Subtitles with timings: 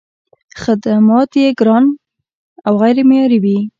[0.61, 1.85] خدمات یې ډېر ګران
[2.67, 3.57] او غیر معیاري وي.